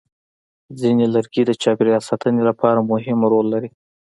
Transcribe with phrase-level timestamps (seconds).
[0.79, 3.69] ځینې لرګي د چاپېریال ساتنې لپاره مهم رول لري.